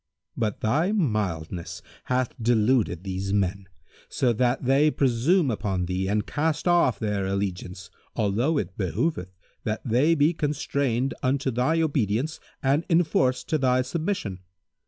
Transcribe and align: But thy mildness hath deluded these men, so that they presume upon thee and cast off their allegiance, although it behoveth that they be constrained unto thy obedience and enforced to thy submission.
But 0.35 0.61
thy 0.61 0.91
mildness 0.91 1.83
hath 2.05 2.33
deluded 2.41 3.03
these 3.03 3.31
men, 3.33 3.67
so 4.09 4.33
that 4.33 4.65
they 4.65 4.89
presume 4.89 5.51
upon 5.51 5.85
thee 5.85 6.07
and 6.09 6.25
cast 6.25 6.67
off 6.67 6.97
their 6.97 7.27
allegiance, 7.27 7.91
although 8.15 8.57
it 8.57 8.75
behoveth 8.75 9.35
that 9.63 9.83
they 9.85 10.15
be 10.15 10.33
constrained 10.33 11.13
unto 11.21 11.51
thy 11.51 11.79
obedience 11.83 12.39
and 12.63 12.83
enforced 12.89 13.47
to 13.49 13.59
thy 13.59 13.83
submission. 13.83 14.39